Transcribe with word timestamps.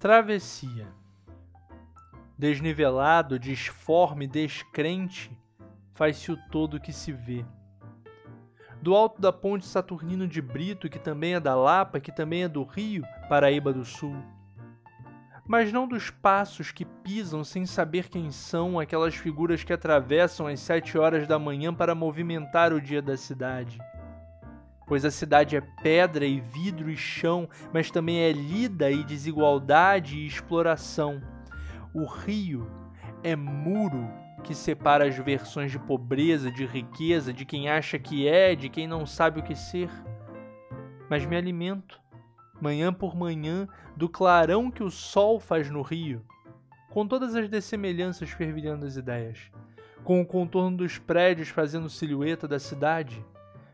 Travessia. 0.00 0.88
Desnivelado, 2.38 3.38
disforme, 3.38 4.26
descrente, 4.26 5.30
faz-se 5.92 6.32
o 6.32 6.38
todo 6.50 6.80
que 6.80 6.90
se 6.90 7.12
vê. 7.12 7.44
Do 8.80 8.94
alto 8.94 9.20
da 9.20 9.30
ponte 9.30 9.66
Saturnino 9.66 10.26
de 10.26 10.40
Brito, 10.40 10.88
que 10.88 10.98
também 10.98 11.34
é 11.34 11.40
da 11.40 11.54
Lapa, 11.54 12.00
que 12.00 12.10
também 12.10 12.44
é 12.44 12.48
do 12.48 12.62
Rio, 12.62 13.04
Paraíba 13.28 13.74
do 13.74 13.84
Sul. 13.84 14.16
Mas 15.46 15.70
não 15.70 15.86
dos 15.86 16.08
passos 16.08 16.72
que 16.72 16.86
pisam 16.86 17.44
sem 17.44 17.66
saber 17.66 18.08
quem 18.08 18.30
são 18.30 18.80
aquelas 18.80 19.14
figuras 19.14 19.62
que 19.62 19.72
atravessam 19.74 20.46
às 20.46 20.60
sete 20.60 20.96
horas 20.96 21.26
da 21.26 21.38
manhã 21.38 21.74
para 21.74 21.94
movimentar 21.94 22.72
o 22.72 22.80
dia 22.80 23.02
da 23.02 23.18
cidade 23.18 23.78
pois 24.90 25.04
a 25.04 25.10
cidade 25.12 25.54
é 25.54 25.60
pedra 25.60 26.26
e 26.26 26.40
vidro 26.40 26.90
e 26.90 26.96
chão, 26.96 27.48
mas 27.72 27.92
também 27.92 28.22
é 28.22 28.32
lida 28.32 28.90
e 28.90 29.04
desigualdade 29.04 30.18
e 30.18 30.26
exploração. 30.26 31.22
O 31.94 32.04
rio 32.04 32.68
é 33.22 33.36
muro 33.36 34.10
que 34.42 34.52
separa 34.52 35.06
as 35.06 35.16
versões 35.16 35.70
de 35.70 35.78
pobreza, 35.78 36.50
de 36.50 36.66
riqueza, 36.66 37.32
de 37.32 37.44
quem 37.44 37.68
acha 37.68 38.00
que 38.00 38.26
é, 38.26 38.56
de 38.56 38.68
quem 38.68 38.88
não 38.88 39.06
sabe 39.06 39.38
o 39.38 39.44
que 39.44 39.54
ser. 39.54 39.88
Mas 41.08 41.24
me 41.24 41.36
alimento, 41.36 42.00
manhã 42.60 42.92
por 42.92 43.14
manhã, 43.14 43.68
do 43.96 44.08
clarão 44.08 44.72
que 44.72 44.82
o 44.82 44.90
sol 44.90 45.38
faz 45.38 45.70
no 45.70 45.82
rio, 45.82 46.20
com 46.90 47.06
todas 47.06 47.36
as 47.36 47.48
dessemelhanças 47.48 48.30
fervilhando 48.30 48.86
as 48.86 48.96
ideias, 48.96 49.52
com 50.02 50.20
o 50.20 50.26
contorno 50.26 50.78
dos 50.78 50.98
prédios 50.98 51.48
fazendo 51.48 51.88
silhueta 51.88 52.48
da 52.48 52.58
cidade 52.58 53.24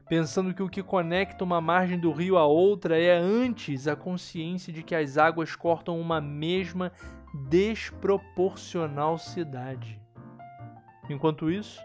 pensando 0.08 0.54
que 0.54 0.62
o 0.62 0.68
que 0.68 0.82
conecta 0.82 1.42
uma 1.42 1.60
margem 1.60 1.98
do 1.98 2.12
rio 2.12 2.36
a 2.36 2.46
outra 2.46 2.98
é 2.98 3.16
antes 3.16 3.88
a 3.88 3.96
consciência 3.96 4.72
de 4.72 4.82
que 4.82 4.94
as 4.94 5.18
águas 5.18 5.56
cortam 5.56 6.00
uma 6.00 6.20
mesma 6.20 6.92
desproporcional 7.48 9.18
cidade. 9.18 10.00
Enquanto 11.10 11.50
isso, 11.50 11.80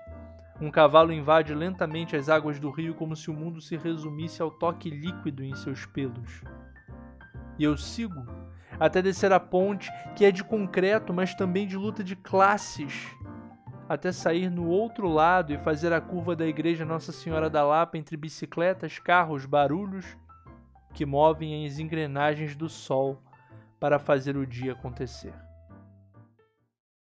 um 0.59 0.69
cavalo 0.69 1.11
invade 1.11 1.53
lentamente 1.53 2.15
as 2.15 2.29
águas 2.29 2.59
do 2.59 2.69
rio 2.69 2.93
como 2.93 3.15
se 3.15 3.29
o 3.29 3.33
mundo 3.33 3.59
se 3.59 3.75
resumisse 3.75 4.41
ao 4.41 4.51
toque 4.51 4.89
líquido 4.89 5.43
em 5.43 5.55
seus 5.55 5.85
pelos. 5.85 6.43
E 7.57 7.63
eu 7.63 7.75
sigo 7.75 8.25
até 8.79 9.01
descer 9.01 9.31
a 9.31 9.39
ponte, 9.39 9.91
que 10.15 10.25
é 10.25 10.31
de 10.31 10.43
concreto, 10.43 11.13
mas 11.13 11.35
também 11.35 11.67
de 11.67 11.75
luta 11.75 12.03
de 12.03 12.15
classes, 12.15 13.07
até 13.93 14.11
sair 14.11 14.49
no 14.49 14.67
outro 14.67 15.07
lado 15.09 15.53
e 15.53 15.57
fazer 15.57 15.91
a 15.91 15.99
curva 15.99 16.33
da 16.35 16.47
igreja 16.47 16.85
Nossa 16.85 17.11
Senhora 17.11 17.49
da 17.49 17.63
Lapa 17.63 17.97
entre 17.97 18.15
bicicletas, 18.15 18.99
carros, 18.99 19.45
barulhos 19.45 20.17
que 20.93 21.05
movem 21.05 21.65
as 21.65 21.77
engrenagens 21.77 22.55
do 22.55 22.69
sol 22.69 23.21
para 23.79 23.99
fazer 23.99 24.37
o 24.37 24.45
dia 24.45 24.71
acontecer. 24.71 25.33